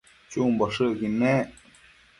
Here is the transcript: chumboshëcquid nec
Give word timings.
chumboshëcquid 0.29 1.13
nec 1.21 1.47